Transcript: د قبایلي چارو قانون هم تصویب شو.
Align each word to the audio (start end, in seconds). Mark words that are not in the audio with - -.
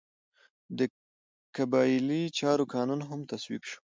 د 0.77 0.79
قبایلي 1.55 2.23
چارو 2.39 2.63
قانون 2.73 2.99
هم 3.09 3.19
تصویب 3.31 3.61
شو. 3.69 3.79